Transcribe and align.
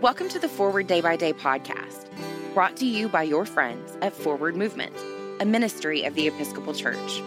Welcome 0.00 0.28
to 0.30 0.38
the 0.38 0.48
Forward 0.48 0.86
Day 0.86 1.00
by 1.00 1.16
Day 1.16 1.32
podcast, 1.32 2.06
brought 2.54 2.76
to 2.78 2.86
you 2.86 3.08
by 3.08 3.22
your 3.24 3.44
friends 3.44 3.96
at 4.00 4.14
Forward 4.14 4.56
Movement, 4.56 4.96
a 5.40 5.44
ministry 5.44 6.04
of 6.04 6.14
the 6.14 6.26
Episcopal 6.26 6.72
Church. 6.72 7.22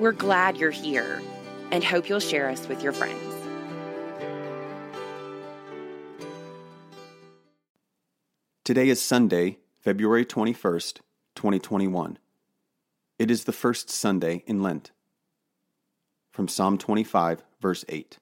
We're 0.00 0.12
glad 0.12 0.56
you're 0.56 0.72
here 0.72 1.22
and 1.70 1.84
hope 1.84 2.08
you'll 2.08 2.18
share 2.18 2.48
us 2.48 2.66
with 2.68 2.82
your 2.82 2.92
friends. 2.92 3.22
Today 8.64 8.88
is 8.88 9.00
Sunday, 9.00 9.58
February 9.78 10.24
21st, 10.24 11.00
2021. 11.36 12.18
It 13.18 13.30
is 13.30 13.44
the 13.44 13.52
first 13.52 13.90
Sunday 13.90 14.42
in 14.46 14.62
Lent. 14.62 14.90
From 16.32 16.48
Psalm 16.48 16.78
25, 16.78 17.44
verse 17.60 17.84
8. 17.88 18.18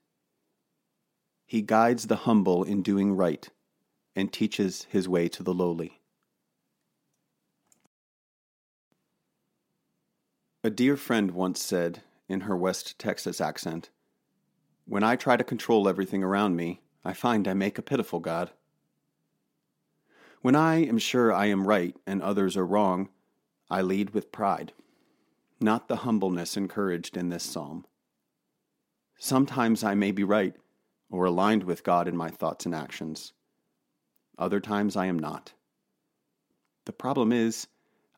He 1.50 1.62
guides 1.62 2.06
the 2.06 2.30
humble 2.30 2.62
in 2.62 2.80
doing 2.80 3.16
right 3.16 3.48
and 4.14 4.32
teaches 4.32 4.86
his 4.88 5.08
way 5.08 5.28
to 5.30 5.42
the 5.42 5.52
lowly. 5.52 6.00
A 10.62 10.70
dear 10.70 10.96
friend 10.96 11.32
once 11.32 11.60
said, 11.60 12.02
in 12.28 12.42
her 12.42 12.56
West 12.56 13.00
Texas 13.00 13.40
accent, 13.40 13.90
When 14.84 15.02
I 15.02 15.16
try 15.16 15.36
to 15.36 15.42
control 15.42 15.88
everything 15.88 16.22
around 16.22 16.54
me, 16.54 16.82
I 17.04 17.14
find 17.14 17.48
I 17.48 17.54
make 17.54 17.78
a 17.78 17.82
pitiful 17.82 18.20
God. 18.20 18.52
When 20.42 20.54
I 20.54 20.84
am 20.84 20.98
sure 20.98 21.32
I 21.32 21.46
am 21.46 21.66
right 21.66 21.96
and 22.06 22.22
others 22.22 22.56
are 22.56 22.64
wrong, 22.64 23.08
I 23.68 23.82
lead 23.82 24.10
with 24.10 24.30
pride, 24.30 24.72
not 25.60 25.88
the 25.88 26.06
humbleness 26.06 26.56
encouraged 26.56 27.16
in 27.16 27.28
this 27.28 27.42
psalm. 27.42 27.86
Sometimes 29.18 29.82
I 29.82 29.96
may 29.96 30.12
be 30.12 30.22
right 30.22 30.54
or 31.10 31.24
aligned 31.24 31.64
with 31.64 31.82
God 31.82 32.08
in 32.08 32.16
my 32.16 32.30
thoughts 32.30 32.64
and 32.66 32.74
actions. 32.74 33.32
Other 34.38 34.60
times 34.60 34.96
I 34.96 35.06
am 35.06 35.18
not. 35.18 35.52
The 36.86 36.92
problem 36.92 37.32
is, 37.32 37.66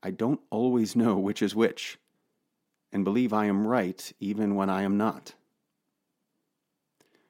I 0.02 0.10
don't 0.10 0.40
always 0.50 0.94
know 0.94 1.18
which 1.18 1.42
is 1.42 1.54
which, 1.54 1.98
and 2.92 3.04
believe 3.04 3.32
I 3.32 3.46
am 3.46 3.66
right 3.66 4.12
even 4.20 4.54
when 4.54 4.70
I 4.70 4.82
am 4.82 4.96
not. 4.96 5.34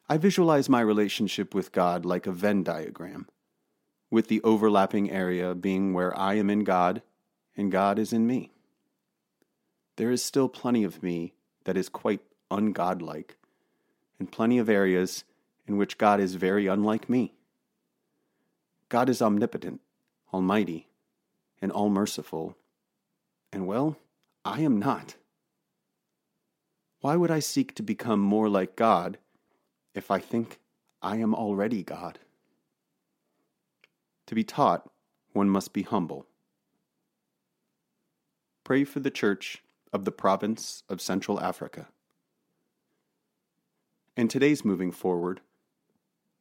I 0.09 0.19
visualize 0.19 0.69
my 0.69 0.81
relationship 0.81 1.55
with 1.55 1.73
God 1.73 2.05
like 2.05 2.27
a 2.27 2.33
Venn 2.33 2.63
diagram, 2.63 3.29
with 4.11 4.29
the 4.29 4.43
overlapping 4.43 5.11
area 5.11 5.55
being 5.55 5.95
where 5.95 6.17
I 6.19 6.35
am 6.35 6.51
in 6.51 6.65
God 6.65 7.03
and 7.57 7.73
God 7.73 7.99
is 7.99 8.13
in 8.13 8.27
me. 8.27 8.51
There 9.97 10.11
is 10.11 10.25
still 10.25 10.49
plenty 10.49 10.85
of 10.85 11.03
me 11.03 11.35
that 11.65 11.77
is 11.77 11.89
quite 11.89 12.21
ungodlike, 12.51 13.37
and 14.19 14.31
plenty 14.31 14.59
of 14.59 14.69
areas 14.69 15.25
in 15.67 15.77
which 15.77 15.99
God 15.99 16.21
is 16.21 16.35
very 16.35 16.67
unlike 16.67 17.09
me. 17.09 17.35
God 18.89 19.09
is 19.09 19.23
omnipotent, 19.23 19.81
almighty, 20.33 20.89
and 21.61 21.73
all 21.73 21.89
merciful, 21.89 22.57
and 23.53 23.67
well, 23.67 23.97
I 24.45 24.61
am 24.61 24.79
not. 24.79 25.17
Why 27.01 27.17
would 27.17 27.31
I 27.31 27.41
seek 27.41 27.75
to 27.75 27.83
become 27.83 28.21
more 28.21 28.49
like 28.49 28.77
God 28.77 29.19
if 29.95 30.11
I 30.11 30.19
think 30.19 30.59
I 31.01 31.17
am 31.17 31.35
already 31.35 31.83
God? 31.83 32.19
To 34.27 34.35
be 34.35 34.45
taught, 34.45 34.91
one 35.33 35.49
must 35.49 35.73
be 35.73 35.83
humble. 35.83 36.27
Pray 38.65 38.85
for 38.85 39.01
the 39.01 39.11
Church 39.11 39.63
of 39.93 40.05
the 40.05 40.13
Province 40.13 40.85
of 40.89 41.01
Central 41.01 41.41
Africa. 41.41 41.89
And 44.17 44.31
today's 44.31 44.65
moving 44.65 44.93
forward, 44.93 45.41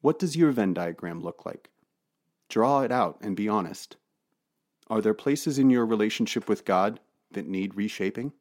what 0.02 0.19
does 0.19 0.35
your 0.35 0.52
Venn 0.52 0.73
diagram 0.73 1.21
look 1.21 1.45
like? 1.45 1.69
Draw 2.49 2.81
it 2.81 2.91
out 2.91 3.19
and 3.21 3.35
be 3.35 3.47
honest. 3.47 3.97
Are 4.89 5.02
there 5.02 5.13
places 5.13 5.57
in 5.57 5.69
your 5.69 5.85
relationship 5.85 6.50
with 6.50 6.66
God 6.66 7.00
that 7.31 7.47
need 7.47 7.75
reshaping? 7.75 8.34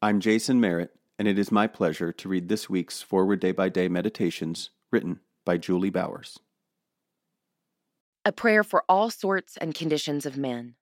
I'm 0.00 0.20
Jason 0.20 0.60
Merritt, 0.60 0.94
and 1.18 1.26
it 1.26 1.38
is 1.38 1.50
my 1.50 1.66
pleasure 1.66 2.12
to 2.12 2.28
read 2.28 2.48
this 2.48 2.68
week's 2.68 3.00
Forward 3.00 3.40
Day 3.40 3.52
by 3.52 3.70
Day 3.70 3.88
Meditations 3.88 4.70
written 4.92 5.20
by 5.44 5.56
Julie 5.56 5.90
Bowers. 5.90 6.38
A 8.24 8.32
prayer 8.32 8.62
for 8.62 8.84
all 8.88 9.10
sorts 9.10 9.56
and 9.56 9.74
conditions 9.74 10.26
of 10.26 10.36
men. 10.36 10.74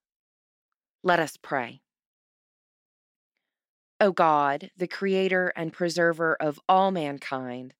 Let 1.02 1.20
us 1.20 1.36
pray. 1.40 1.80
O 4.02 4.10
God, 4.10 4.72
the 4.76 4.88
Creator 4.88 5.52
and 5.54 5.72
Preserver 5.72 6.36
of 6.40 6.58
all 6.68 6.90
mankind, 6.90 7.72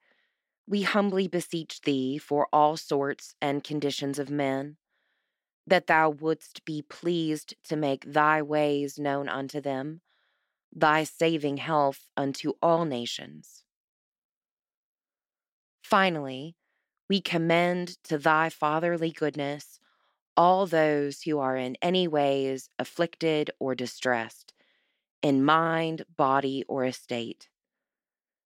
we 0.68 0.82
humbly 0.82 1.26
beseech 1.26 1.80
Thee 1.80 2.16
for 2.16 2.46
all 2.52 2.76
sorts 2.76 3.34
and 3.42 3.64
conditions 3.64 4.20
of 4.20 4.30
men, 4.30 4.76
that 5.66 5.88
Thou 5.88 6.10
wouldst 6.10 6.64
be 6.64 6.80
pleased 6.80 7.56
to 7.64 7.74
make 7.74 8.04
Thy 8.04 8.40
ways 8.40 9.00
known 9.00 9.28
unto 9.28 9.60
them, 9.60 10.00
Thy 10.72 11.02
saving 11.02 11.56
health 11.56 12.06
unto 12.16 12.52
all 12.62 12.84
nations. 12.84 13.64
Finally, 15.82 16.54
we 17.08 17.20
commend 17.20 18.00
to 18.04 18.16
Thy 18.16 18.48
fatherly 18.48 19.10
goodness 19.10 19.80
all 20.36 20.66
those 20.66 21.22
who 21.22 21.40
are 21.40 21.56
in 21.56 21.76
any 21.82 22.06
ways 22.06 22.70
afflicted 22.78 23.50
or 23.58 23.74
distressed, 23.74 24.51
in 25.22 25.44
mind, 25.44 26.04
body, 26.16 26.64
or 26.68 26.84
estate, 26.84 27.48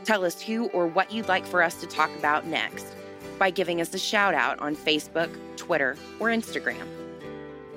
Tell 0.04 0.26
us 0.26 0.42
who 0.42 0.68
or 0.68 0.88
what 0.88 1.12
you'd 1.12 1.28
like 1.28 1.46
for 1.46 1.64
us 1.64 1.76
to 1.76 1.88
talk 1.88 2.10
about 2.18 2.46
next 2.46 2.94
by 3.38 3.52
giving 3.52 3.80
us 3.80 3.94
a 3.94 4.00
shout 4.00 4.34
out 4.34 4.60
on 4.60 4.76
Facebook, 4.76 5.30
Twitter, 5.56 5.96
or 6.20 6.28
Instagram. 6.28 6.88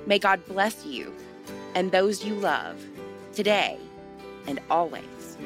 May 0.05 0.19
God 0.19 0.45
bless 0.45 0.85
you 0.85 1.13
and 1.75 1.91
those 1.91 2.23
you 2.23 2.35
love 2.35 2.83
today 3.33 3.77
and 4.47 4.59
always. 4.69 5.37